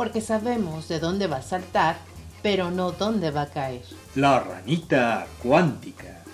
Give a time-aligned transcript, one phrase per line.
[0.00, 1.98] porque sabemos de dónde va a saltar,
[2.42, 3.82] pero no dónde va a caer.
[4.14, 6.24] La ranita cuántica.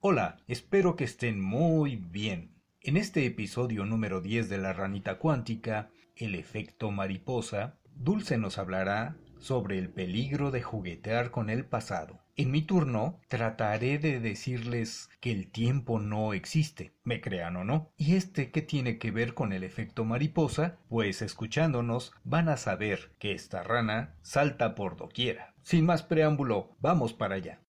[0.00, 2.54] Hola, espero que estén muy bien.
[2.80, 9.18] En este episodio número 10 de La ranita cuántica, el efecto mariposa, Dulce nos hablará
[9.38, 12.25] sobre el peligro de juguetear con el pasado.
[12.38, 17.94] En mi turno trataré de decirles que el tiempo no existe, me crean o no.
[17.96, 20.76] ¿Y este qué tiene que ver con el efecto mariposa?
[20.90, 25.54] Pues escuchándonos van a saber que esta rana salta por doquiera.
[25.62, 27.62] Sin más preámbulo, vamos para allá.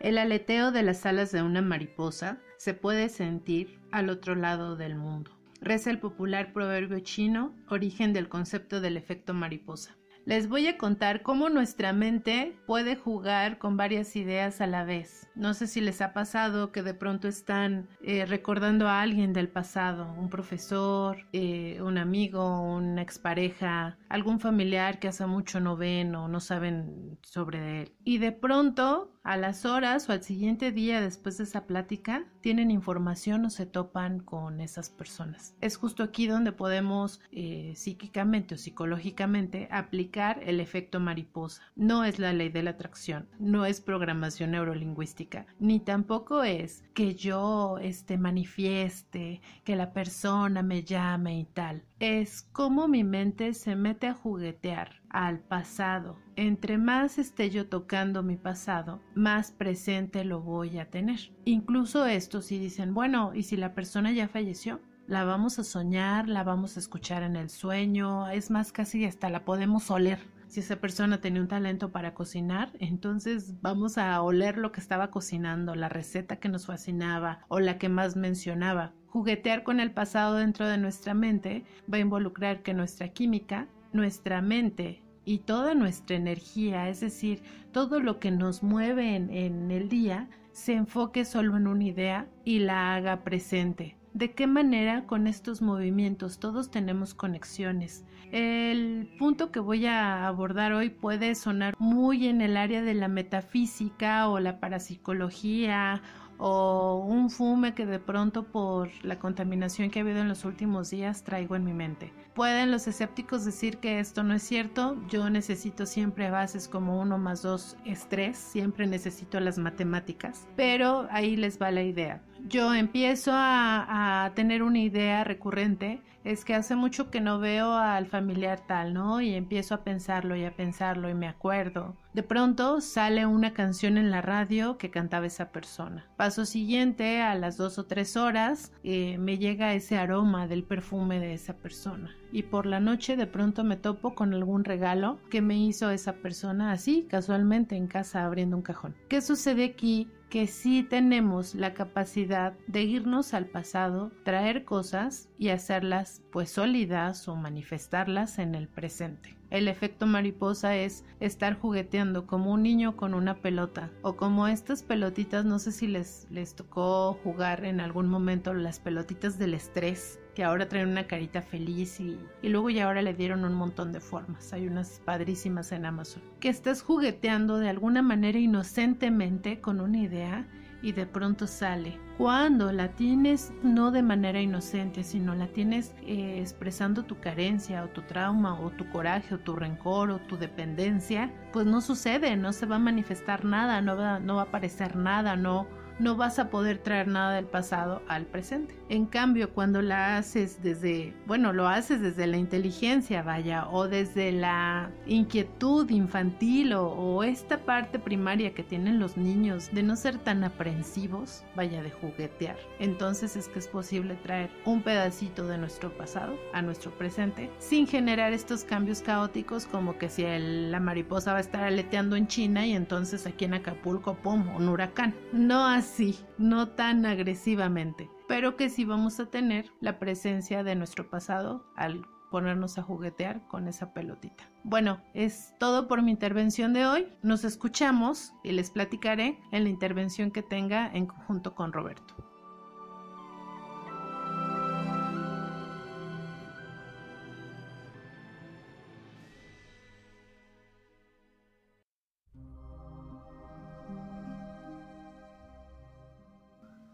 [0.00, 4.96] El aleteo de las alas de una mariposa se puede sentir al otro lado del
[4.96, 5.39] mundo.
[5.60, 9.94] Reza el popular proverbio chino, origen del concepto del efecto mariposa.
[10.24, 15.28] Les voy a contar cómo nuestra mente puede jugar con varias ideas a la vez.
[15.34, 19.48] No sé si les ha pasado que de pronto están eh, recordando a alguien del
[19.48, 26.14] pasado, un profesor, eh, un amigo, una expareja, algún familiar que hace mucho no ven
[26.14, 27.92] o no saben sobre él.
[28.04, 32.70] Y de pronto a las horas o al siguiente día después de esa plática tienen
[32.70, 35.54] información o se topan con esas personas.
[35.60, 41.62] Es justo aquí donde podemos eh, psíquicamente o psicológicamente aplicar el efecto mariposa.
[41.76, 47.14] No es la ley de la atracción, no es programación neurolingüística, ni tampoco es que
[47.14, 51.82] yo este, manifieste, que la persona me llame y tal.
[52.00, 56.16] Es como mi mente se mete a juguetear al pasado.
[56.34, 61.20] Entre más esté yo tocando mi pasado, más presente lo voy a tener.
[61.44, 64.80] Incluso esto si dicen, bueno, ¿y si la persona ya falleció?
[65.06, 69.28] La vamos a soñar, la vamos a escuchar en el sueño, es más, casi hasta
[69.28, 70.20] la podemos oler.
[70.48, 75.10] Si esa persona tenía un talento para cocinar, entonces vamos a oler lo que estaba
[75.10, 78.94] cocinando, la receta que nos fascinaba o la que más mencionaba.
[79.10, 84.40] Juguetear con el pasado dentro de nuestra mente va a involucrar que nuestra química nuestra
[84.40, 90.28] mente y toda nuestra energía, es decir, todo lo que nos mueve en, el día,
[90.52, 93.96] se enfoque solo en una idea y la haga presente.
[94.12, 98.04] ¿De qué manera con estos movimientos todos tenemos conexiones?
[98.32, 103.06] El punto que voy a abordar hoy puede sonar muy en el área de la
[103.06, 106.02] metafísica o la parapsicología
[106.40, 110.90] o un fume que de pronto por la contaminación que ha habido en los últimos
[110.90, 112.12] días traigo en mi mente.
[112.34, 117.18] Pueden los escépticos decir que esto no es cierto, yo necesito siempre bases como uno
[117.18, 122.22] más dos es tres, siempre necesito las matemáticas, pero ahí les va la idea.
[122.48, 128.06] Yo empiezo a, tener una idea recurrente es que hace mucho que no veo al
[128.06, 129.20] familiar tal, ¿no?
[129.22, 131.96] Y empiezo a pensarlo y a pensarlo y me acuerdo.
[132.12, 136.06] De pronto sale una canción en la radio que cantaba esa persona.
[136.16, 141.20] Paso siguiente, a las dos o tres horas, eh, me llega ese aroma del perfume
[141.20, 142.14] de esa persona.
[142.32, 146.14] Y por la noche de pronto me topo con algún regalo que me hizo esa
[146.14, 148.94] persona así, casualmente en casa abriendo un cajón.
[149.08, 150.08] ¿Qué sucede aquí?
[150.30, 157.26] Que sí tenemos la capacidad de irnos al pasado, traer cosas y hacerlas pues sólidas
[157.28, 159.36] o manifestarlas en el presente.
[159.50, 164.84] El efecto mariposa es estar jugueteando como un niño con una pelota o como estas
[164.84, 170.20] pelotitas, no sé si les, les tocó jugar en algún momento las pelotitas del estrés
[170.40, 173.92] que ahora traen una carita feliz y, y luego ya ahora le dieron un montón
[173.92, 174.54] de formas.
[174.54, 176.22] Hay unas padrísimas en Amazon.
[176.40, 180.48] Que estás jugueteando de alguna manera inocentemente con una idea
[180.80, 181.98] y de pronto sale.
[182.16, 187.88] Cuando la tienes no de manera inocente, sino la tienes eh, expresando tu carencia o
[187.88, 192.54] tu trauma o tu coraje o tu rencor o tu dependencia, pues no sucede, no
[192.54, 195.66] se va a manifestar nada, no va, no va a aparecer nada, no,
[196.00, 198.74] no vas a poder traer nada del pasado al presente.
[198.88, 204.32] En cambio, cuando la haces desde, bueno, lo haces desde la inteligencia, vaya, o desde
[204.32, 210.42] la inquietud infantil o, esta parte primaria que tienen los niños de no ser tan
[210.42, 212.56] aprensivos, vaya, de juguetear.
[212.78, 217.86] Entonces es que es posible traer un pedacito de nuestro pasado a nuestro presente sin
[217.86, 222.66] generar estos cambios caóticos como que si la mariposa va a estar aleteando en China
[222.66, 225.14] y entonces aquí en Acapulco, ¡pum!, un huracán.
[225.32, 225.89] No así,
[226.38, 232.06] no tan agresivamente, pero que sí vamos a tener la presencia de nuestro pasado al
[232.30, 234.48] ponernos a juguetear con esa pelotita.
[234.62, 237.08] Bueno, es todo por mi intervención de hoy.
[237.22, 242.29] Nos escuchamos y les platicaré en la intervención que tenga en conjunto con Roberto.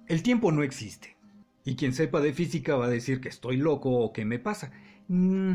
[0.08, 1.16] El tiempo no existe.
[1.64, 4.70] Y quien sepa de física va a decir que estoy loco o que me pasa.
[5.08, 5.54] Mm,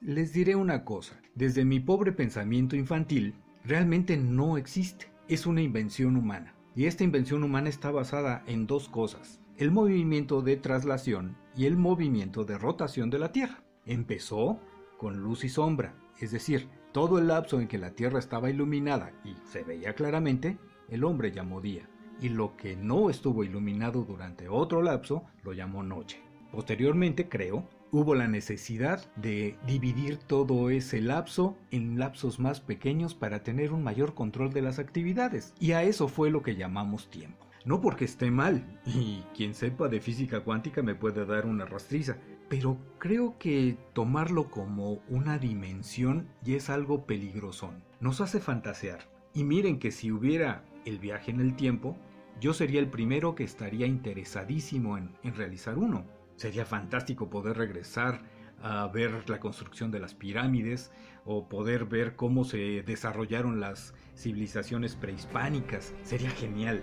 [0.00, 1.20] les diré una cosa.
[1.34, 5.12] Desde mi pobre pensamiento infantil, realmente no existe.
[5.28, 6.54] Es una invención humana.
[6.74, 9.38] Y esta invención humana está basada en dos cosas.
[9.58, 13.62] El movimiento de traslación y el movimiento de rotación de la Tierra.
[13.84, 14.60] Empezó
[14.96, 19.12] con luz y sombra, es decir, todo el lapso en que la Tierra estaba iluminada
[19.24, 20.56] y se veía claramente,
[20.88, 21.86] el hombre llamó día
[22.20, 26.20] y lo que no estuvo iluminado durante otro lapso lo llamó noche.
[26.52, 33.42] Posteriormente, creo, hubo la necesidad de dividir todo ese lapso en lapsos más pequeños para
[33.42, 35.54] tener un mayor control de las actividades.
[35.60, 37.46] Y a eso fue lo que llamamos tiempo.
[37.64, 42.16] No porque esté mal, y quien sepa de física cuántica me puede dar una rastriza,
[42.48, 47.70] pero creo que tomarlo como una dimensión ya es algo peligroso.
[48.00, 49.00] Nos hace fantasear.
[49.34, 51.96] Y miren que si hubiera el viaje en el tiempo,
[52.40, 56.06] yo sería el primero que estaría interesadísimo en, realizar uno.
[56.36, 58.22] Sería fantástico poder regresar
[58.62, 60.90] a ver la construcción de las pirámides
[61.26, 65.94] o poder ver cómo se desarrollaron las civilizaciones prehispánicas.
[66.02, 66.82] Sería genial.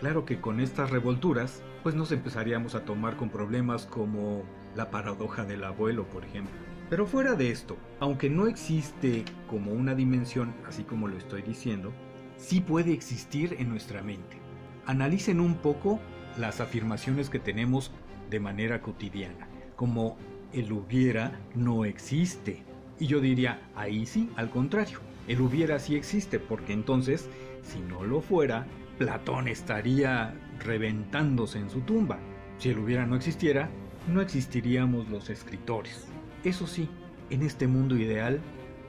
[0.00, 4.44] Claro que con estas revolturas, pues nos empezaríamos a tomar con problemas como
[4.74, 6.52] la paradoja del abuelo, por ejemplo.
[6.90, 11.92] Pero fuera de esto, aunque no existe como una dimensión, así como lo estoy diciendo,
[12.36, 14.45] sí puede existir en nuestra mente
[14.86, 16.00] analicen un poco
[16.38, 17.90] las afirmaciones que tenemos
[18.30, 20.16] de manera cotidiana, como
[20.52, 22.62] el hubiera no existe.
[22.98, 27.28] Y yo diría, ahí sí, al contrario, el hubiera sí existe, porque entonces,
[27.62, 28.66] si no lo fuera,
[28.98, 30.34] Platón estaría
[30.64, 32.18] reventándose en su tumba.
[32.58, 33.68] Si el hubiera no existiera,
[34.08, 36.06] no existiríamos los escritores.
[36.44, 36.88] Eso sí,
[37.28, 38.40] en este mundo ideal,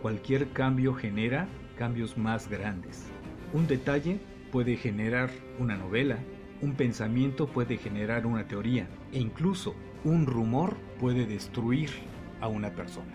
[0.02, 1.48] cualquier cambio genera
[1.78, 3.04] cambios más grandes.
[3.54, 4.20] Un detalle
[4.58, 6.18] puede generar una novela,
[6.64, 11.92] un pensamiento puede generar una teoría e incluso un rumor puede destruir
[12.42, 13.14] a una persona.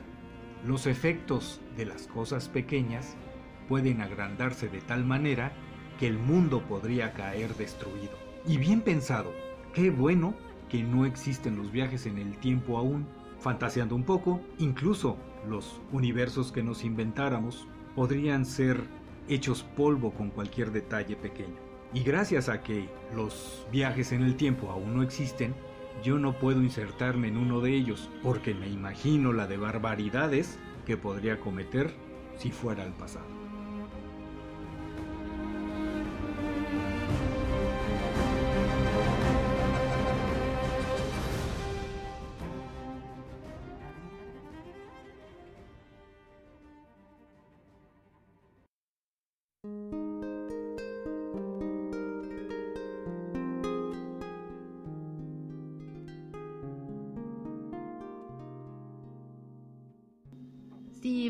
[0.65, 3.17] Los efectos de las cosas pequeñas
[3.69, 5.51] pueden agrandarse de tal manera
[5.99, 8.17] que el mundo podría caer destruido.
[8.47, 9.33] Y bien pensado,
[9.75, 10.37] qué bueno
[10.69, 13.05] que no existen los viajes en el tiempo aún.
[13.41, 15.17] Fantaseando un poco, incluso
[15.49, 17.67] los universos que nos inventáramos
[17.97, 18.87] podrían ser
[19.29, 21.57] hechos polvo con cualquier detalle pequeño.
[21.95, 25.55] Y gracias a que los viajes en el tiempo aún no existen,
[26.03, 30.97] yo no puedo insertarme en uno de ellos porque me imagino la de barbaridades que
[30.97, 31.93] podría cometer
[32.39, 33.42] si fuera al pasado.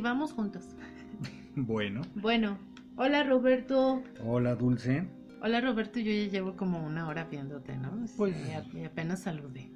[0.03, 0.65] Vamos juntos.
[1.55, 2.03] Bueno.
[2.15, 2.59] Bueno,
[2.97, 4.03] hola Roberto.
[4.25, 5.07] Hola Dulce.
[5.43, 8.05] Hola Roberto, yo ya llevo como una hora viéndote, ¿no?
[8.17, 8.37] Pues
[8.75, 9.71] y apenas saludé.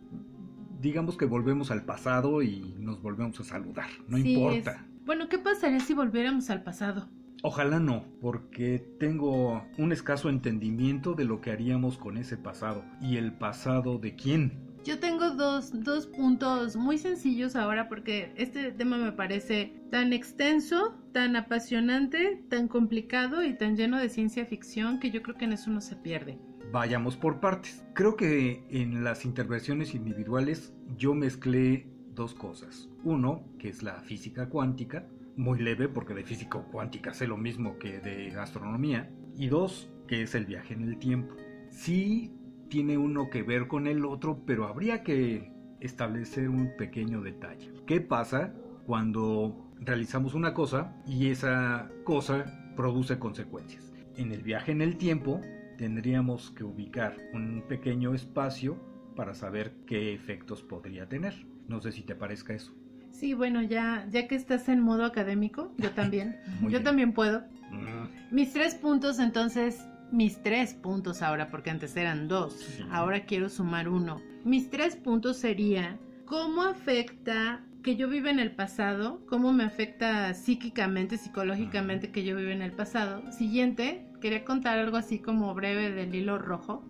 [0.81, 4.87] Digamos que volvemos al pasado y nos volvemos a saludar, no importa.
[5.04, 7.09] Bueno, ¿qué pasaría si volviéramos al pasado?
[7.42, 12.85] Ojalá no, porque tengo un escaso entendimiento de lo que haríamos con ese pasado.
[13.00, 14.65] ¿Y el pasado de quién?
[14.87, 20.95] Yo tengo dos, dos puntos muy sencillos ahora porque este tema me parece tan extenso,
[21.12, 25.55] tan apasionante, tan complicado y tan lleno de ciencia ficción que yo creo que en
[25.55, 26.38] eso no se pierde.
[26.71, 27.85] Vayamos por partes.
[27.95, 32.88] Creo que en las intervenciones individuales yo mezclé dos cosas.
[33.02, 37.76] Uno, que es la física cuántica, muy leve porque de física cuántica sé lo mismo
[37.81, 39.11] que de astronomía.
[39.37, 41.35] Y dos, que es el viaje en el tiempo.
[41.71, 42.31] Sí
[42.68, 47.73] tiene uno que ver con el otro, pero habría que establecer un pequeño detalle.
[47.87, 48.52] ¿Qué pasa
[48.87, 53.92] cuando realizamos una cosa y esa cosa produce consecuencias?
[54.16, 55.40] En el viaje en el tiempo
[55.76, 58.80] tendríamos que ubicar un pequeño espacio
[59.14, 61.46] para saber qué efectos podría tener.
[61.68, 62.75] No sé si te parezca eso.
[63.11, 66.37] Sí, bueno, ya, ya que estás en modo académico, yo también.
[66.68, 67.40] yo también puedo.
[67.70, 68.35] Mm.
[68.35, 69.82] Mis tres puntos entonces
[70.12, 74.20] mis tres puntos ahora, porque antes eran dos, ahora quiero sumar uno.
[74.44, 80.34] Mis tres puntos sería cómo afecta que yo viva en el pasado, cómo me afecta
[80.34, 83.30] psíquicamente, psicológicamente que yo viva en el pasado.
[83.30, 86.84] Siguiente, quería contar algo así como breve del hilo rojo.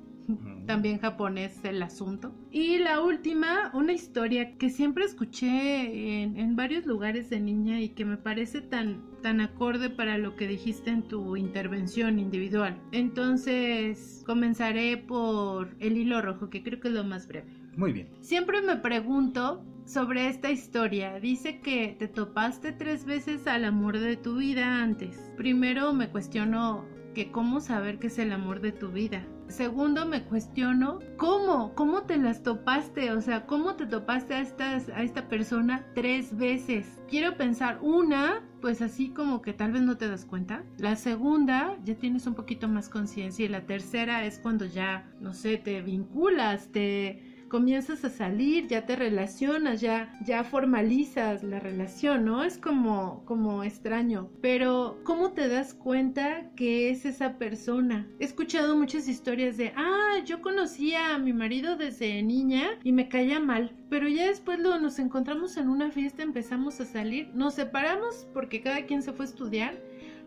[0.66, 2.35] También japonés el asunto.
[2.50, 7.90] Y la última, una historia que siempre escuché en, en, varios lugares de niña y
[7.90, 12.80] que me parece tan, tan acorde para lo que dijiste en tu intervención individual.
[12.92, 17.47] Entonces, comenzaré por el hilo rojo, que creo que es lo más breve.
[17.76, 18.09] Muy bien.
[18.21, 21.21] Siempre me pregunto sobre esta historia.
[21.21, 25.30] Dice que te topaste tres veces al amor de tu vida antes.
[25.37, 29.25] Primero me cuestiono que cómo saber que es el amor de tu vida.
[29.49, 35.03] Segundo, me cuestiono cómo, cómo te las topaste, o sea, cómo te topaste a, a
[35.03, 37.00] esta persona tres veces.
[37.09, 40.65] Quiero pensar, una, pues así como que tal vez no te das cuenta.
[40.79, 43.45] La segunda, ya tienes un poquito más conciencia.
[43.45, 48.87] Y la tercera es cuando ya, no sé, te vinculas, te comienzas a salir, ya
[48.87, 52.45] te relacionas, ya, ya formalizas la relación, ¿no?
[52.45, 54.31] Es como, como extraño.
[54.41, 58.07] Pero, ¿cómo te das cuenta que es esa persona?
[58.19, 63.09] He escuchado muchas historias de, ah, yo conocía a mi marido desde niña y me
[63.09, 63.75] caía mal.
[63.88, 68.61] Pero ya después lo, nos encontramos en una fiesta, empezamos a salir, nos separamos porque
[68.61, 69.75] cada quien se fue a estudiar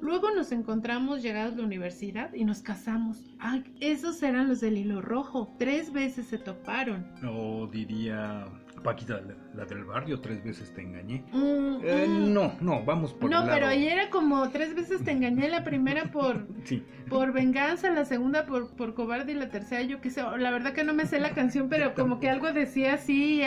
[0.01, 3.24] Luego nos encontramos llegados a la universidad y nos casamos.
[3.39, 5.56] Ay, esos eran los del hilo rojo.
[5.60, 7.06] Tres veces se toparon.
[7.27, 8.46] O diría
[8.84, 9.22] Paquita,
[9.60, 11.24] la, del barrio, tres veces te engañé.
[11.32, 12.34] Mm, eh, mm.
[12.34, 16.06] No, no, vamos por No, pero ahí era como tres veces te engañé, la primera
[16.12, 16.48] por,
[17.10, 20.22] por venganza, la segunda por, por cobarde y la tercera yo qué sé.
[20.38, 23.42] La verdad que no me sé la canción, pero como que algo decía así.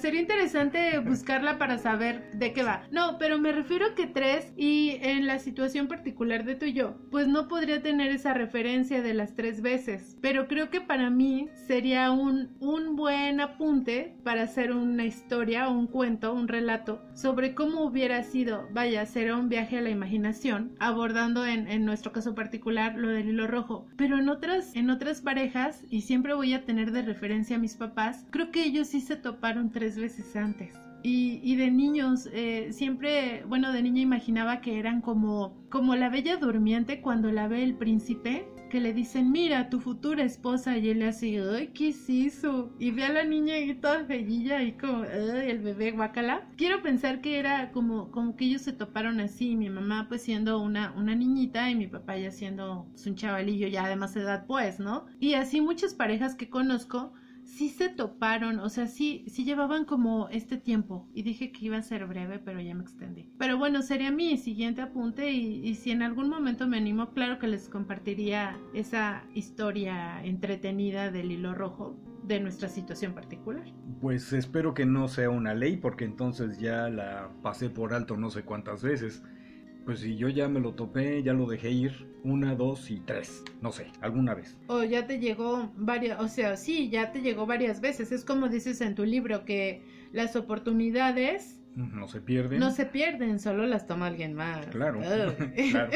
[0.00, 2.82] sería interesante buscarla para saber de qué va.
[2.90, 6.96] No, pero me refiero que tres y en la situación particular de tú y yo,
[7.10, 10.16] pues no podría tener esa referencia de las tres veces.
[10.20, 15.86] Pero creo que para mí sería un, un buen apunte para hacer una historia, un
[15.86, 21.46] cuento, un relato sobre cómo hubiera sido, vaya, será un viaje a la imaginación, abordando
[21.46, 23.86] en, nuestro caso particular lo del hilo rojo.
[23.96, 27.76] Pero en otras, en otras parejas, y siempre voy a tener de referencia a mis
[27.76, 30.74] papás, creo que ellos sí se toparon tres veces antes.
[31.02, 36.08] Y, y, de niños, eh, siempre, bueno, de niña imaginaba que eran como, como la
[36.08, 38.46] bella durmiente cuando la ve el príncipe,
[38.80, 42.72] le dicen, mira, tu futura esposa, y él le hace, ay, ¿qué es eso?
[42.78, 46.48] Y ve a la niña y toda bellilla y como, el bebé guacala.
[46.56, 50.60] Quiero pensar que era como, como que ellos se toparon así, mi mamá pues siendo
[50.60, 54.80] una, una niñita y mi papá ya siendo un chavalillo ya de más edad pues,
[54.80, 55.06] ¿no?
[55.20, 57.12] Y así muchas parejas que conozco
[57.56, 61.08] sí se toparon, o sea, sí, sí llevaban como este tiempo.
[61.14, 63.30] Y dije que iba a ser breve, pero ya me extendí.
[63.38, 67.38] Pero bueno, sería mi siguiente apunte y, y si en algún momento me animo, claro
[67.38, 73.64] que les compartiría esa historia entretenida del hilo rojo de nuestra situación particular.
[74.00, 78.30] Pues espero que no sea una ley porque entonces ya la pasé por alto no
[78.30, 79.22] sé cuántas veces.
[79.84, 83.44] Pues si yo ya me lo topé, ya lo dejé ir una, dos y tres,
[83.60, 84.56] no sé, alguna vez.
[84.68, 88.10] O ya te llegó varias, o sea, sí, ya te llegó varias veces.
[88.10, 92.60] Es como dices en tu libro que las oportunidades no se pierden.
[92.60, 94.64] No se pierden, solo las toma alguien más.
[94.66, 95.00] Claro,
[95.70, 95.92] claro.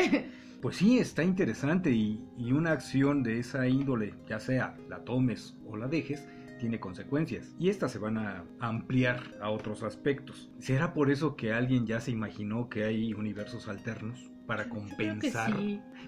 [0.61, 5.57] Pues sí, está interesante y, y una acción de esa índole, ya sea la tomes
[5.66, 6.26] o la dejes,
[6.58, 10.50] tiene consecuencias y estas se van a ampliar a otros aspectos.
[10.58, 15.54] ¿Será por eso que alguien ya se imaginó que hay universos alternos para compensar?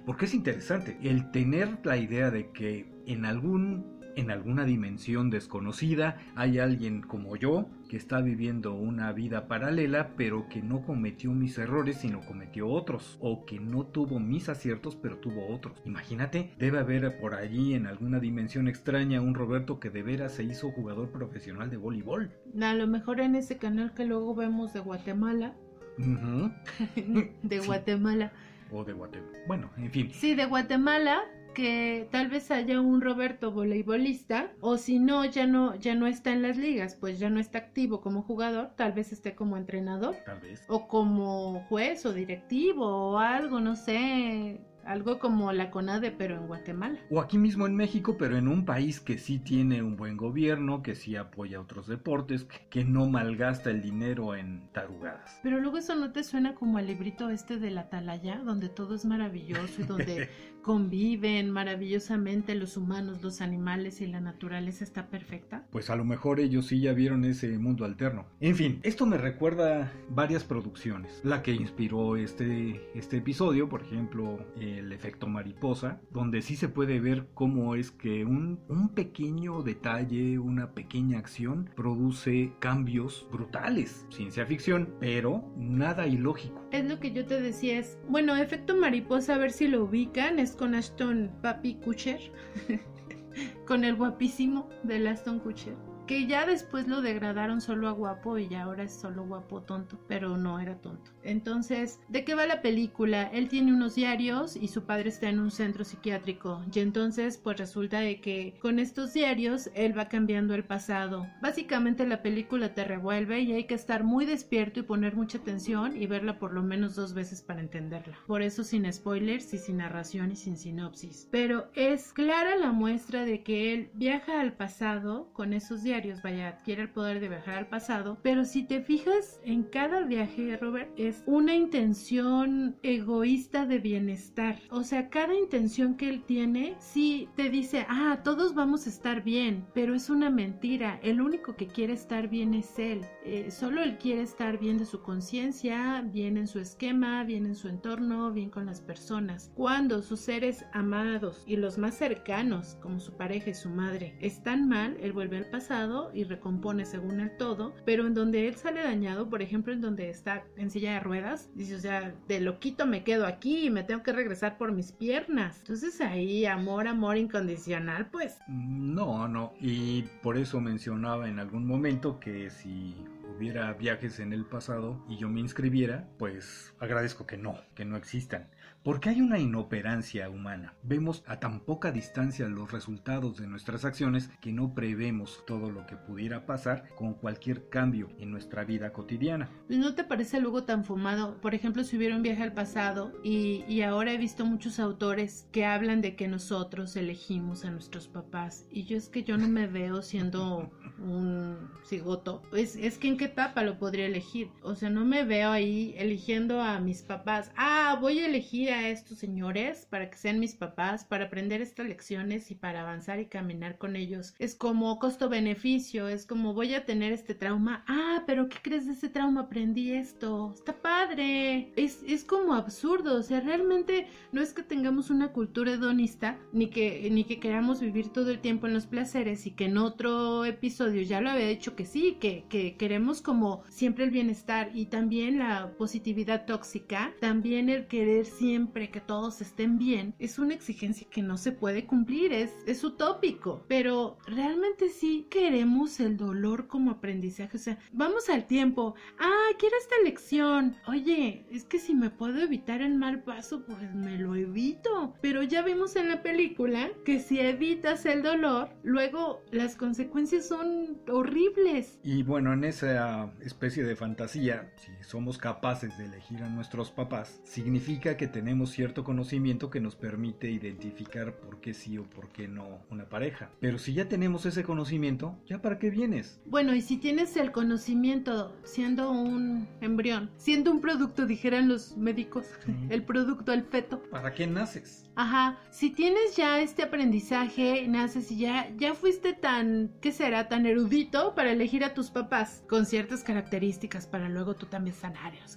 [0.05, 6.19] Porque es interesante el tener la idea de que en algún en alguna dimensión desconocida
[6.35, 11.59] hay alguien como yo que está viviendo una vida paralela pero que no cometió mis
[11.59, 15.81] errores sino cometió otros o que no tuvo mis aciertos pero tuvo otros.
[15.85, 20.45] Imagínate, debe haber por allí en alguna dimensión extraña un Roberto que de veras se
[20.45, 22.31] hizo jugador profesional de voleibol.
[22.61, 25.55] A lo mejor en ese canal que luego vemos de Guatemala.
[27.43, 28.33] de Guatemala.
[28.73, 29.39] O de Guatemala.
[29.47, 30.11] Bueno, en fin.
[30.13, 31.23] Sí, de Guatemala
[31.55, 36.33] que tal vez haya un Roberto voleibolista o si no ya no ya no está
[36.33, 40.17] en las ligas, pues ya no está activo como jugador, tal vez esté como entrenador,
[40.25, 40.65] tal vez.
[40.69, 46.47] o como juez o directivo o algo, no sé, algo como la CONADE, pero en
[46.47, 46.99] Guatemala.
[47.11, 50.83] O aquí mismo en México, pero en un país que sí tiene un buen gobierno,
[50.83, 55.39] que sí apoya otros deportes, que no malgasta el dinero en tarugadas.
[55.43, 58.95] Pero luego eso no te suena como al librito este de la Atalaya, donde todo
[58.95, 60.29] es maravilloso y donde
[60.63, 65.67] conviven maravillosamente los humanos, los animales y la naturaleza está perfecta.
[65.71, 68.27] Pues a lo mejor ellos sí ya vieron ese mundo alterno.
[68.41, 71.21] En fin, esto me recuerda varias producciones.
[71.25, 77.01] La que inspiró este, este episodio, por ejemplo, el efecto mariposa, donde sí se puede
[77.01, 84.07] ver cómo es que un, un pequeño detalle, una pequeña acción produce cambios brutales.
[84.11, 86.61] Ciencia ficción, pero nada ilógico.
[86.71, 90.39] Es lo que yo te decía, es, bueno, efecto mariposa, a ver si lo ubican,
[90.39, 92.21] es con Ashton Papi Kutcher.
[93.67, 98.53] con el guapísimo de Aston Kutcher que ya después lo degradaron solo a guapo y
[98.57, 101.13] ahora es solo guapo tonto, pero no era tonto.
[101.23, 103.31] Entonces, ¿de qué va la película?
[103.33, 107.59] Él tiene unos diarios y su padre está en un centro psiquiátrico y entonces pues
[107.59, 111.29] resulta de que con estos diarios él va cambiando el pasado.
[111.41, 115.97] Básicamente la película te revuelve y hay que estar muy despierto y poner mucha atención
[115.97, 118.19] y verla por lo menos dos veces para entenderla.
[118.27, 121.29] Por eso sin spoilers y sin narración y sin sinopsis.
[121.31, 126.49] Pero es clara la muestra de que él viaja al pasado con esos diarios vaya,
[126.49, 130.91] adquiere el poder de viajar al pasado, pero si te fijas en cada viaje, Robert,
[130.97, 134.59] es una intención egoísta de bienestar.
[134.71, 139.23] O sea, cada intención que él tiene, sí te dice, ah, todos vamos a estar
[139.23, 140.99] bien, pero es una mentira.
[141.03, 143.05] El único que quiere estar bien es él.
[143.25, 147.55] Eh, solo él quiere estar bien de su conciencia, bien en su esquema, bien en
[147.55, 149.53] su entorno, bien con las personas.
[149.55, 154.69] Cuando sus seres amados y los más cercanos, como su pareja y su madre, están
[154.69, 158.83] mal, él vuelve al pasado y recompone según el todo, pero en donde él sale
[158.83, 162.87] dañado, por ejemplo, en donde está en silla de ruedas, dice, o sea, de loquito
[162.87, 165.59] me quedo aquí y me tengo que regresar por mis piernas.
[165.61, 168.39] Entonces ahí, amor, amor incondicional, pues.
[168.49, 172.95] No, no, y por eso mencionaba en algún momento que si
[173.41, 177.97] hubiera viajes en el pasado y yo me inscribiera, pues agradezco que no, que no
[177.97, 178.51] existan.
[178.83, 180.75] Porque hay una inoperancia humana.
[180.83, 185.87] Vemos a tan poca distancia los resultados de nuestras acciones que no prevemos todo lo
[185.87, 189.51] que pudiera pasar con cualquier cambio en nuestra vida cotidiana.
[189.69, 191.39] ¿No te parece luego tan fumado?
[191.43, 195.47] Por ejemplo, si hubiera un viaje al pasado y, y ahora he visto muchos autores
[195.53, 199.47] que hablan de que nosotros elegimos a nuestros papás y yo es que yo no
[199.49, 200.71] me veo siendo
[201.01, 202.43] un cigoto.
[202.53, 204.51] Es, es que en qué etapa lo podría elegir.
[204.63, 207.51] O sea, no me veo ahí eligiendo a mis papás.
[207.57, 211.87] Ah, voy a elegir a estos señores para que sean mis papás, para aprender estas
[211.87, 214.35] lecciones y para avanzar y caminar con ellos.
[214.39, 217.85] Es como costo-beneficio, es como voy a tener este trauma.
[217.89, 219.43] Ah, pero ¿qué crees de ese trauma?
[219.43, 220.53] Aprendí esto.
[220.55, 221.73] Está padre.
[221.77, 223.19] Es, es como absurdo.
[223.19, 227.81] O sea, realmente no es que tengamos una cultura hedonista, ni que, ni que queramos
[227.81, 231.47] vivir todo el tiempo en los placeres y que en otro episodio ya lo había
[231.47, 237.13] dicho que sí, que, que queremos como siempre el bienestar y también la positividad tóxica,
[237.21, 241.87] también el querer siempre que todos estén bien, es una exigencia que no se puede
[241.87, 243.65] cumplir, es, es utópico.
[243.69, 247.57] Pero realmente sí queremos el dolor como aprendizaje.
[247.57, 248.95] O sea, vamos al tiempo.
[249.19, 250.77] Ah, quiero esta lección.
[250.87, 255.15] Oye, es que si me puedo evitar el mal paso, pues me lo evito.
[255.21, 260.99] Pero ya vimos en la película que si evitas el dolor, luego las consecuencias son
[261.09, 261.99] horribles.
[262.03, 267.41] Y bueno, en esa especie de fantasía, si somos capaces de elegir a nuestros papás,
[267.45, 272.31] significa que tenemos tenemos cierto conocimiento que nos permite identificar por qué sí o por
[272.31, 273.49] qué no una pareja.
[273.61, 276.41] Pero si ya tenemos ese conocimiento, ¿ya para qué vienes?
[276.47, 282.45] Bueno, y si tienes el conocimiento siendo un embrión, siendo un producto, dijeran los médicos,
[282.91, 284.03] el producto, el feto.
[284.11, 285.09] ¿Para qué naces?
[285.15, 290.49] Ajá, si tienes ya este aprendizaje, naces y ya, ya fuiste tan, ¿qué será?
[290.49, 295.57] Tan erudito para elegir a tus papás con ciertas características para luego tú también sanarlos.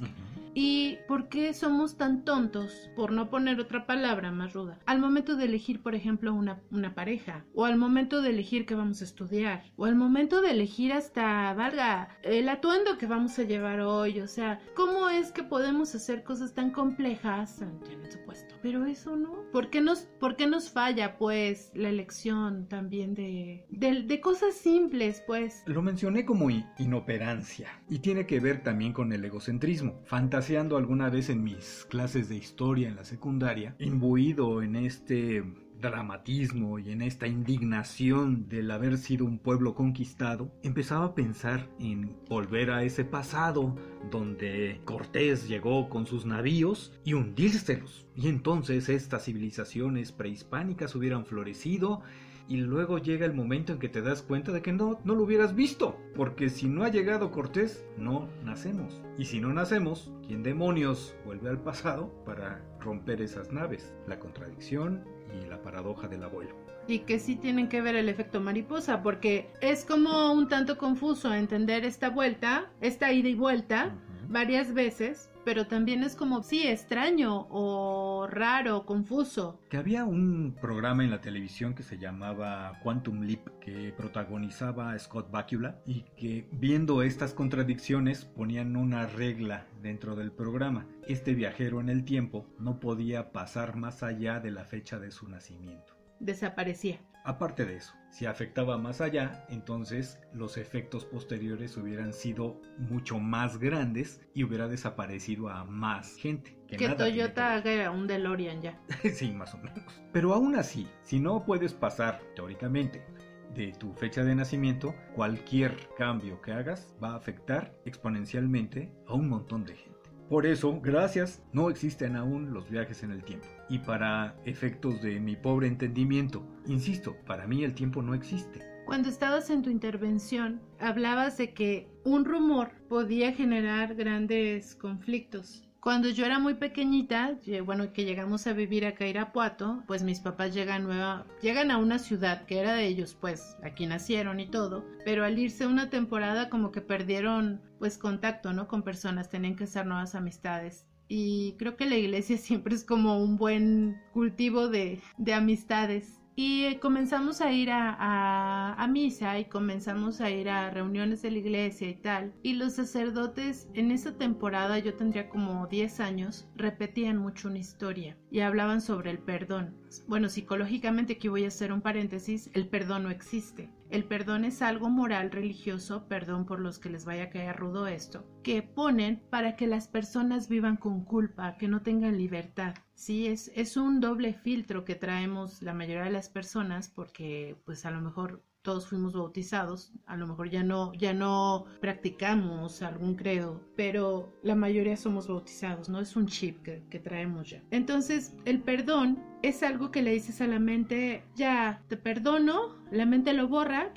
[0.54, 5.36] ¿Y por qué somos tan tontos, por no poner otra palabra más ruda, al momento
[5.36, 7.46] de elegir, por ejemplo, una, una pareja?
[7.54, 9.64] O al momento de elegir qué vamos a estudiar?
[9.76, 14.20] O al momento de elegir hasta, valga, el atuendo que vamos a llevar hoy.
[14.20, 17.62] O sea, ¿cómo es que podemos hacer cosas tan complejas?
[17.62, 18.56] En supuesto.
[18.62, 19.44] Pero eso no.
[19.52, 24.56] ¿Por qué nos, por qué nos falla, pues, la elección también de, de, de cosas
[24.56, 25.64] simples, pues?
[25.66, 27.70] Lo mencioné como inoperancia.
[27.90, 30.02] Y tiene que ver también con el egocentrismo.
[30.06, 35.44] Fantasía alguna vez en mis clases de historia en la secundaria, imbuido en este
[35.80, 42.16] dramatismo y en esta indignación del haber sido un pueblo conquistado, empezaba a pensar en
[42.30, 43.76] volver a ese pasado
[44.10, 48.06] donde Cortés llegó con sus navíos y hundírselos.
[48.16, 52.02] Y entonces estas civilizaciones prehispánicas hubieran florecido
[52.48, 55.24] y luego llega el momento en que te das cuenta de que no, no lo
[55.24, 59.02] hubieras visto, porque si no ha llegado Cortés, no nacemos.
[59.18, 63.94] Y si no nacemos, ¿quién demonios vuelve al pasado para romper esas naves?
[64.08, 66.56] La contradicción y la paradoja del abuelo.
[66.88, 71.34] Y que sí tienen que ver el efecto mariposa, porque es como un tanto confuso
[71.34, 73.96] entender esta vuelta, esta ida y vuelta,
[74.28, 79.60] varias veces, pero también es como, sí, extraño o raro, confuso.
[79.70, 85.00] Que había un programa en la televisión que se llamaba Quantum Leap, que protagonizaba a
[85.00, 90.86] Scott Bakula y que viendo estas contradicciones ponían una regla dentro del programa.
[91.08, 95.28] Este viajero en el tiempo no podía pasar más allá de la fecha de su
[95.28, 95.94] nacimiento.
[96.20, 97.00] Desaparecía.
[97.26, 103.58] Aparte de eso, si afectaba más allá, entonces los efectos posteriores hubieran sido mucho más
[103.58, 106.58] grandes y hubiera desaparecido a más gente.
[106.68, 108.78] Que, Toyota haga un DeLorean ya.
[109.14, 109.80] sí, más o menos.
[110.12, 113.06] Pero aún así, si no puedes pasar, teóricamente,
[113.54, 119.30] de tu fecha de nacimiento, cualquier cambio que hagas va a afectar exponencialmente a un
[119.30, 119.93] montón de gente.
[120.34, 123.46] Por eso, gracias, no existen aún los viajes en el tiempo.
[123.70, 128.66] Y para efectos de mi pobre entendimiento, insisto, para mí el tiempo no existe.
[128.88, 135.70] Cuando estabas en tu intervención, hablabas de que un rumor podía generar grandes conflictos.
[135.84, 140.22] Cuando yo era muy pequeñita, bueno, que llegamos a vivir acá a Irapuato, pues mis
[140.22, 144.48] papás llegan, nueva, llegan a una ciudad que era de ellos, pues aquí nacieron y
[144.48, 148.70] todo, pero al irse una temporada como que perdieron pues contacto, ¿no?
[148.70, 150.88] Con personas, tenían que hacer nuevas amistades.
[151.10, 156.22] Y creo que la iglesia siempre es como un buen cultivo de, de amistades.
[156.34, 161.32] Y eh, comenzamos a ir a, a, misa y comenzamos a ir a reuniones de
[161.32, 162.34] la iglesia y tal.
[162.42, 168.16] Y los sacerdotes en esa temporada, yo tendría como 10 años, repetían mucho una historia
[168.32, 169.76] y hablaban sobre el perdón.
[170.08, 173.70] Bueno, psicológicamente aquí voy a hacer un paréntesis, el perdón no existe.
[173.90, 177.86] El perdón es algo moral religioso, perdón por los que les vaya a caer rudo
[177.86, 182.74] esto, que ponen para que las personas vivan con culpa, que no tengan libertad.
[182.96, 187.86] Sí, es, es un doble filtro que traemos la mayoría de las personas porque pues
[187.86, 193.16] a lo mejor todos fuimos bautizados, a lo mejor ya no, ya no practicamos algún
[193.16, 196.00] credo, pero la mayoría somos bautizados, ¿no?
[196.00, 197.62] Es un chip que, que, traemos ya.
[197.72, 203.06] Entonces, el perdón es algo que le dices a la mente, ya, te perdono, la
[203.06, 203.92] mente lo borra,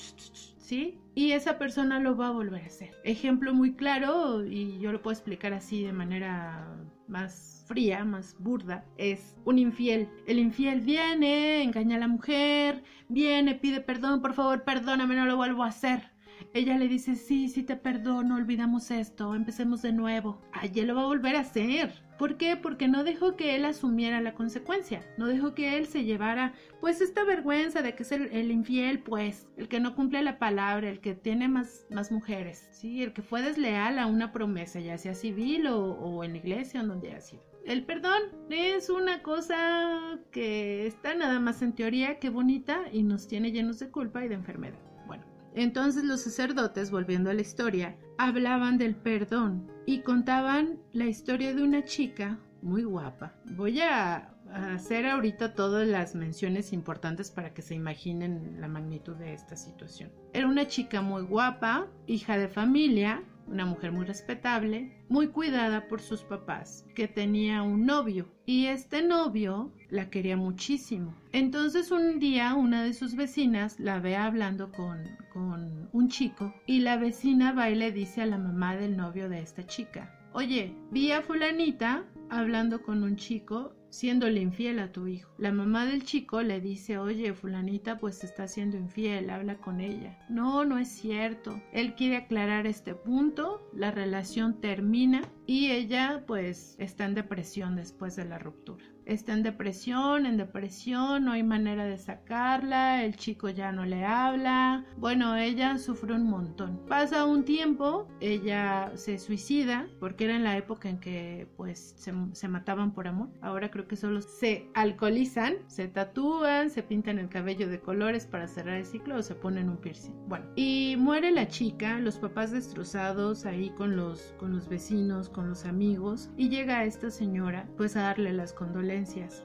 [0.58, 0.98] ¿sí?
[1.14, 2.94] Y esa persona lo va a volver a hacer.
[3.04, 6.76] Ejemplo muy claro, y yo lo puedo explicar así de manera
[7.06, 10.08] más fría, más burda, es un infiel.
[10.26, 15.36] El infiel viene, engaña a la mujer, viene, pide perdón, por favor, perdóname, no lo
[15.36, 16.16] vuelvo a hacer.
[16.54, 20.40] Ella le dice, sí, sí te perdono, olvidamos esto, empecemos de nuevo.
[20.52, 22.02] Ay, él lo va a volver a hacer.
[22.18, 22.56] ¿Por qué?
[22.56, 27.02] Porque no dejó que él asumiera la consecuencia, no dejó que él se llevara pues
[27.02, 31.00] esta vergüenza de que es el, infiel, pues, el que no cumple la palabra, el
[31.00, 33.02] que tiene más, más mujeres, ¿sí?
[33.02, 36.80] El que fue desleal a una promesa, ya sea civil o, o en la iglesia
[36.80, 37.55] o donde haya sido.
[37.66, 43.26] El perdón es una cosa que está nada más en teoría que bonita y nos
[43.26, 44.78] tiene llenos de culpa y de enfermedad.
[45.08, 45.24] Bueno,
[45.56, 51.64] entonces los sacerdotes, volviendo a la historia, hablaban del perdón y contaban la historia de
[51.64, 53.34] una chica muy guapa.
[53.56, 59.34] Voy a hacer ahorita todas las menciones importantes para que se imaginen la magnitud de
[59.34, 60.12] esta situación.
[60.32, 66.00] Era una chica muy guapa, hija de familia, una mujer muy respetable, muy cuidada por
[66.00, 71.14] sus papás, que tenía un novio y este novio la quería muchísimo.
[71.32, 76.80] Entonces un día una de sus vecinas la ve hablando con, con un chico y
[76.80, 80.74] la vecina va y le dice a la mamá del novio de esta chica, oye,
[80.90, 85.32] vi a fulanita hablando con un chico siéndole infiel a tu hijo.
[85.38, 90.18] La mamá del chico le dice, oye, fulanita pues está siendo infiel, habla con ella.
[90.28, 91.62] No, no es cierto.
[91.72, 98.16] Él quiere aclarar este punto, la relación termina y ella pues está en depresión después
[98.16, 103.48] de la ruptura está en depresión, en depresión, no hay manera de sacarla, el chico
[103.48, 106.80] ya no le habla, bueno, ella sufre un montón.
[106.88, 112.48] Pasa un tiempo, ella se suicida, porque era en la época en que pues se,
[112.48, 117.68] mataban por amor, ahora creo que solo se alcoholizan, se tatúan, se pintan el cabello
[117.68, 120.14] de colores para cerrar el ciclo o se ponen un piercing.
[120.26, 125.48] Bueno, y muere la chica, los papás destrozados ahí con los, con los vecinos, con
[125.48, 128.95] los amigos, y llega esta señora pues a darle las condolencias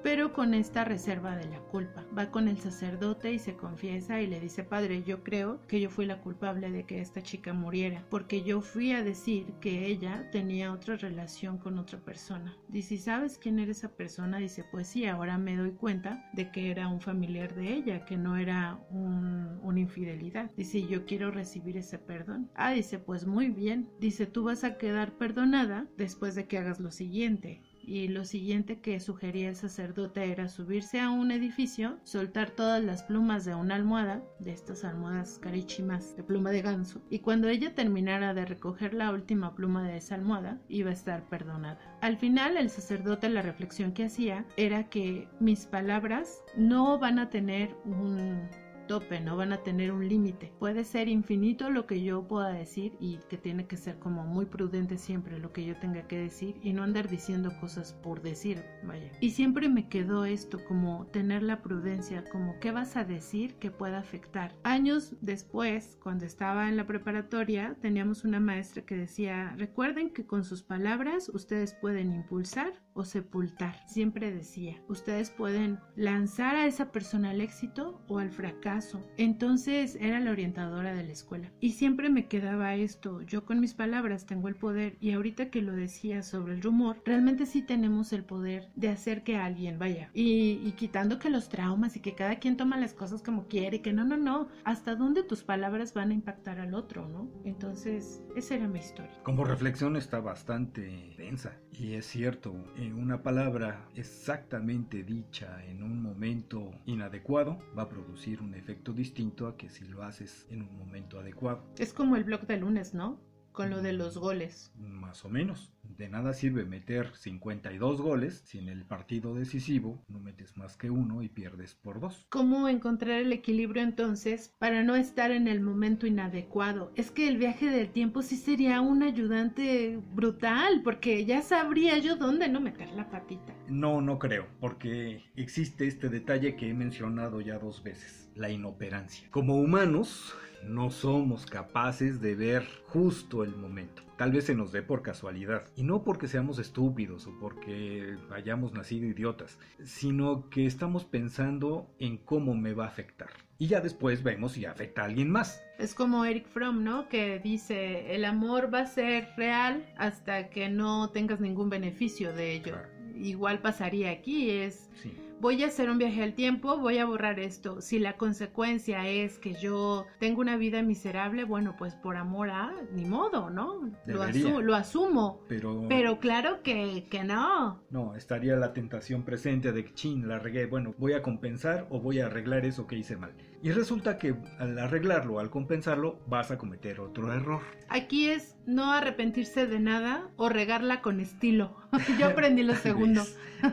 [0.02, 2.06] pero con esta reserva de la culpa.
[2.18, 5.90] Va con el sacerdote y se confiesa y le dice, Padre, yo creo que yo
[5.90, 10.30] fui la culpable de que esta chica muriera, porque yo fui a decir que ella
[10.32, 12.56] tenía otra relación con otra persona.
[12.70, 14.38] Dice, ¿sabes quién era esa persona?
[14.38, 18.16] Dice, pues sí, ahora me doy cuenta de que era un familiar de ella, que
[18.16, 20.52] no era una infidelidad.
[20.56, 22.50] Dice, yo quiero recibir ese perdón.
[22.56, 23.90] Ah, dice, pues muy bien.
[24.00, 28.80] Dice, tú vas a quedar perdonada después de que hagas lo siguiente y lo siguiente
[28.80, 33.76] que sugería el sacerdote era subirse a un edificio, soltar todas las plumas de una
[33.76, 38.94] almohada, de estas almohadas carichimas de pluma de ganso, y cuando ella terminara de recoger
[38.94, 41.80] la última pluma de esa almohada, iba a estar perdonada.
[42.02, 47.30] Al final, el sacerdote la reflexión que hacía era que mis palabras no van a
[47.30, 48.50] tener un
[49.00, 50.52] no van a tener un límite.
[50.60, 54.46] Puede ser infinito lo que yo pueda decir y que tiene que ser como muy
[54.46, 58.64] prudente siempre lo que yo tenga que decir y no andar diciendo cosas por decir,
[58.84, 59.12] vaya.
[59.22, 63.72] Y siempre me quedó esto como tener la prudencia, como qué vas a decir que
[63.72, 64.54] pueda afectar.
[64.64, 70.44] Años después, cuando estaba en la preparatoria, teníamos una maestra que decía, recuerden que con
[70.44, 73.76] sus palabras ustedes pueden impulsar o sepultar.
[73.88, 79.04] Siempre decía, ustedes pueden lanzar a esa persona al éxito o al fracaso.
[79.18, 81.52] Entonces era la orientadora de la escuela.
[81.60, 85.62] Y siempre me quedaba esto, yo con mis palabras tengo el poder y ahorita que
[85.62, 90.10] lo decía sobre el rumor, realmente sí tenemos el poder de hacer que alguien vaya.
[90.14, 93.94] Y, quitando que los traumas y que cada quien toma las cosas como quiere, que
[93.94, 97.30] no, no, no, hasta dónde tus palabras van a impactar al otro, ¿no?
[97.44, 99.12] Entonces, esa era mi historia.
[99.24, 102.54] Como reflexión está bastante densa y es cierto,
[102.90, 109.56] una palabra exactamente dicha en un momento inadecuado va a producir un efecto distinto a
[109.56, 111.64] que si lo haces en un momento adecuado.
[111.78, 113.20] Es como el blog de lunes, ¿no?
[113.52, 114.72] Con lo de los goles.
[114.78, 115.74] Más o menos.
[115.84, 120.90] De nada sirve meter 52 goles si en el partido decisivo no metes más que
[120.90, 122.26] uno y pierdes por dos.
[122.30, 126.92] ¿Cómo encontrar el equilibrio entonces para no estar en el momento inadecuado?
[126.96, 132.16] Es que el viaje del tiempo sí sería un ayudante brutal porque ya sabría yo
[132.16, 133.54] dónde no meter la patita.
[133.68, 139.28] No, no creo, porque existe este detalle que he mencionado ya dos veces, la inoperancia.
[139.32, 144.04] Como humanos, no somos capaces de ver justo el momento.
[144.18, 145.66] Tal vez se nos dé por casualidad.
[145.76, 152.18] Y no porque seamos estúpidos o porque hayamos nacido idiotas, sino que estamos pensando en
[152.18, 153.30] cómo me va a afectar.
[153.58, 155.64] Y ya después vemos si afecta a alguien más.
[155.80, 157.10] Es como Eric Fromm, ¿no?
[157.10, 162.54] Que dice, el amor va a ser real hasta que no tengas ningún beneficio de
[162.54, 162.78] ello.
[163.16, 164.90] Igual pasaría aquí, es...
[164.94, 167.82] Sí voy a hacer un viaje al tiempo, voy a borrar esto.
[167.82, 172.72] Si la consecuencia es que yo tengo una vida miserable, bueno, pues por amor a,
[172.94, 173.92] ni modo, ¿no?
[174.06, 175.44] Lo, asumo.
[175.50, 177.84] Pero, pero claro que, que, no.
[177.90, 180.68] No, estaría la tentación presente de que, chin, la regué.
[180.68, 183.34] Bueno, voy a compensar o voy a arreglar eso que hice mal.
[183.64, 187.62] Y resulta que al arreglarlo, al compensarlo, vas a cometer otro error.
[187.90, 191.78] Aquí es no arrepentirse de nada o regarla con estilo.
[192.20, 193.24] yo aprendí lo segundo.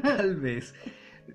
[0.02, 0.74] tal vez.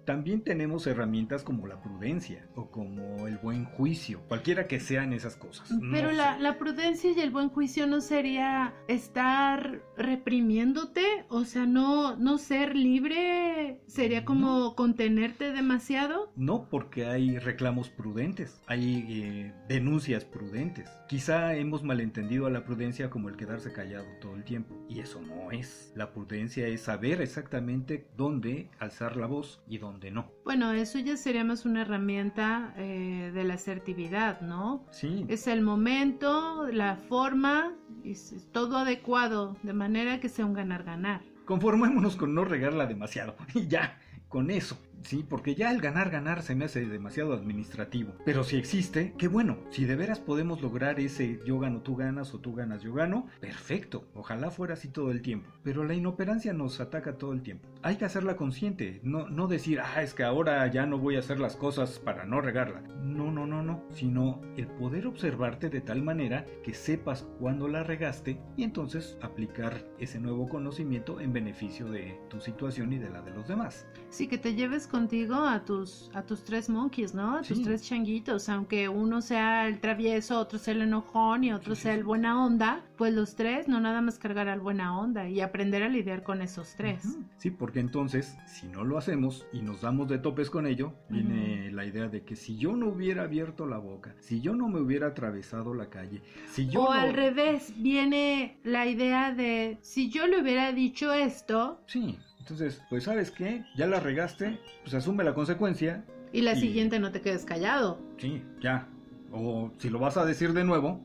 [0.05, 5.35] También tenemos herramientas como la prudencia o como el buen juicio, cualquiera que sean esas
[5.35, 5.69] cosas.
[5.91, 12.15] Pero la, la, prudencia y el buen juicio no sería estar reprimiéndote, o sea, no,
[12.15, 16.31] no ser libre, sería como contenerte demasiado.
[16.35, 20.89] No, porque hay reclamos prudentes, hay eh, denuncias prudentes.
[21.07, 25.21] Quizá hemos malentendido a la prudencia como el quedarse callado todo el tiempo, y eso
[25.21, 25.91] no es.
[25.95, 30.31] La prudencia es saber exactamente dónde alzar la voz y donde no.
[30.43, 34.85] Bueno, eso ya sería más una herramienta eh, de la asertividad, ¿no?
[34.91, 35.25] Sí.
[35.27, 41.21] Es el momento, la forma, es todo adecuado, de manera que sea un ganar-ganar.
[41.45, 44.77] Conformémonos con no regarla demasiado y ya, con eso.
[45.03, 48.13] Sí, porque ya el ganar ganar se me hace demasiado administrativo.
[48.25, 49.57] Pero si existe, qué bueno.
[49.69, 53.27] Si de veras podemos lograr ese yo gano, tú ganas o tú ganas, yo gano,
[53.41, 54.05] perfecto.
[54.13, 55.49] Ojalá fuera así todo el tiempo.
[55.63, 57.67] Pero la inoperancia nos ataca todo el tiempo.
[57.81, 61.19] Hay que hacerla consciente, no, no decir, ah, es que ahora ya no voy a
[61.19, 62.81] hacer las cosas para no regarla.
[63.01, 63.83] No, no, no, no.
[63.91, 69.85] Sino el poder observarte de tal manera que sepas cuándo la regaste y entonces aplicar
[69.99, 73.85] ese nuevo conocimiento en beneficio de tu situación y de la de los demás.
[74.09, 77.37] Sí, que te lleves contigo a tus, a tus tres monkeys, ¿no?
[77.37, 81.75] A tus tres changuitos, aunque uno sea el travieso, otro sea el enojón y otro
[81.75, 85.41] sea el buena onda, pues los tres no nada más cargar al buena onda y
[85.41, 87.17] aprender a lidiar con esos tres.
[87.37, 91.71] Sí, porque entonces, si no lo hacemos y nos damos de topes con ello, viene
[91.71, 94.79] la idea de que si yo no hubiera abierto la boca, si yo no me
[94.79, 96.83] hubiera atravesado la calle, si yo...
[96.83, 101.81] O al revés, viene la idea de si yo le hubiera dicho esto...
[101.87, 106.03] Sí entonces, pues sabes qué, ya la regaste, pues asume la consecuencia.
[106.33, 108.01] Y la siguiente no te quedes callado.
[108.17, 108.89] Sí, ya.
[109.31, 110.99] O si lo vas a decir de nuevo,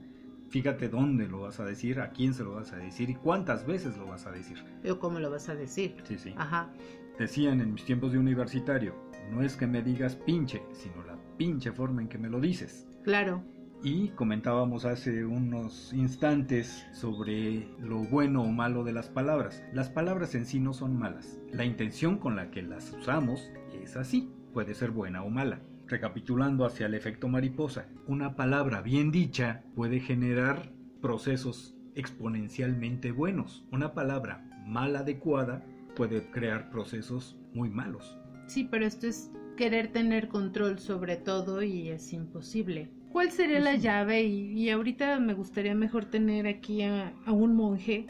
[0.49, 3.65] fíjate dónde lo vas a decir, a quién se lo vas a decir y cuántas
[3.65, 4.65] veces lo vas a decir.
[4.91, 5.95] O cómo lo vas a decir.
[6.03, 6.35] Sí, sí.
[6.37, 6.73] Ajá.
[7.21, 8.97] Decían en mis tiempos de universitario,
[9.31, 12.89] no es que me digas pinche, sino la pinche forma en que me lo dices.
[13.05, 13.45] Claro.
[13.83, 19.63] Y comentábamos hace unos instantes sobre lo bueno o malo de las palabras.
[19.73, 21.39] Las palabras en sí no son malas.
[21.53, 24.33] La intención con la que las usamos es así.
[24.53, 25.61] Puede ser buena o mala.
[25.87, 33.65] Recapitulando hacia el efecto mariposa, una palabra bien dicha puede generar procesos exponencialmente buenos.
[33.71, 35.65] Una palabra mal adecuada
[35.95, 38.19] puede crear procesos muy malos.
[38.49, 42.91] Sí, pero esto es querer tener control sobre todo y es imposible.
[43.13, 44.23] ¿Cuál sería la llave?
[44.25, 48.07] Y, ahorita me gustaría mejor tener aquí a, un monje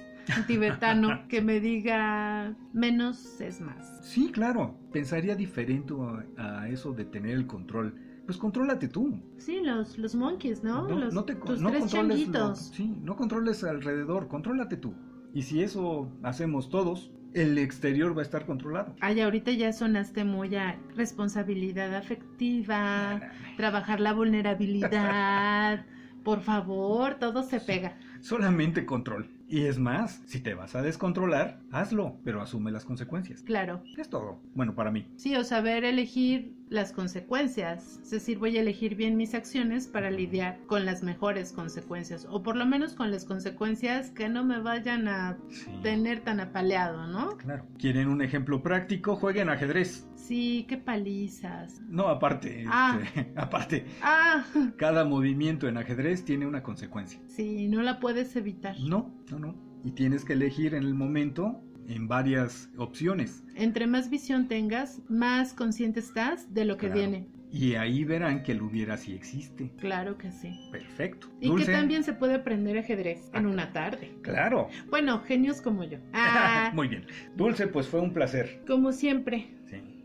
[0.47, 4.01] tibetano que me diga menos es más.
[4.03, 4.75] Sí, claro.
[4.93, 5.95] Pensaría diferente
[6.37, 7.95] a, eso de tener el control.
[8.27, 9.19] Pues contrólate tú.
[9.39, 10.87] Sí, los, los monkeys, ¿no?
[10.87, 12.29] No, los, no te tus no controles
[12.73, 14.95] Sí, no controles alrededor, contrólate tú.
[15.33, 18.95] Y si eso hacemos todos, el exterior va a estar controlado.
[19.01, 23.21] Ay, ahorita ya sonaste muy a responsabilidad afectiva,
[23.57, 25.87] trabajar la vulnerabilidad.
[26.25, 27.97] Por favor, todo se pega.
[28.21, 29.31] Solamente control.
[29.49, 33.41] Y es más, si te vas a descontrolar, hazlo, pero asume las consecuencias.
[33.43, 33.83] Claro.
[33.97, 34.43] Es todo.
[34.55, 35.07] Bueno, para mí.
[35.17, 38.01] Sí, o saber elegir las consecuencias.
[38.03, 42.27] Es decir, voy a elegir bien mis acciones para lidiar con las mejores consecuencias.
[42.31, 45.39] O por lo menos con las consecuencias que no me vayan a
[45.83, 47.37] tener tan apaleado, ¿no?
[47.39, 47.67] Claro.
[47.79, 49.17] ¿Quieren un ejemplo práctico?
[49.17, 50.07] Jueguen ajedrez.
[50.15, 51.81] Sí, qué palizas.
[51.89, 52.99] No, aparte, ah.
[53.03, 53.87] Este, aparte.
[54.03, 54.45] Ah.
[54.77, 57.21] Cada movimiento en ajedrez tiene una consecuencia.
[57.29, 58.79] Sí, no la puedes evitar.
[58.81, 59.69] No, no, no.
[59.85, 63.43] Y tienes que elegir en el momento en varias opciones.
[63.55, 67.27] Entre más visión tengas, más consciente estás de lo que viene.
[67.51, 69.73] Y ahí verán que el hubiera sí existe.
[69.79, 70.69] Claro que sí.
[70.71, 71.29] Perfecto.
[71.41, 74.13] Y que también se puede aprender ajedrez en ah, una tarde.
[74.21, 74.69] Claro.
[74.91, 75.99] Bueno, genios como yo.
[76.13, 76.71] Ah.
[76.75, 77.07] Muy bien.
[77.37, 78.63] Dulce, pues fue un placer.
[78.67, 79.59] Como siempre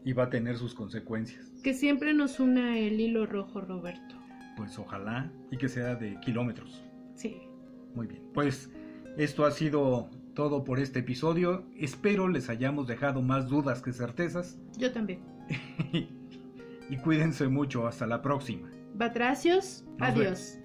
[0.05, 1.51] y va a tener sus consecuencias.
[1.63, 4.15] Que siempre nos una el hilo rojo, Roberto.
[4.57, 6.83] Pues ojalá y que sea de kilómetros.
[7.15, 7.41] Sí.
[7.95, 8.21] Muy bien.
[8.33, 8.71] Pues
[9.17, 11.65] esto ha sido todo por este episodio.
[11.77, 14.59] Espero les hayamos dejado más dudas que certezas.
[14.77, 15.21] Yo también.
[16.89, 17.87] y cuídense mucho.
[17.87, 18.69] Hasta la próxima.
[18.95, 19.85] Batracios.
[19.99, 20.59] Adiós.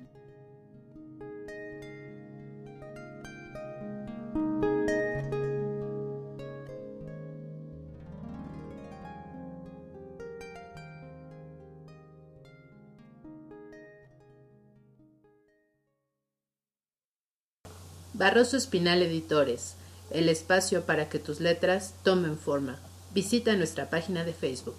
[18.39, 19.75] Espinal Editores,
[20.11, 22.79] el espacio para que tus letras tomen forma.
[23.13, 24.77] Visita nuestra página de Facebook.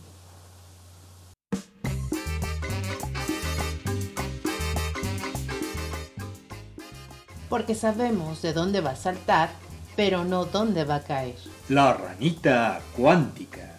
[7.50, 9.50] Porque sabemos de dónde va a saltar,
[9.98, 11.36] pero no dónde va a caer.
[11.68, 13.79] La ranita cuántica.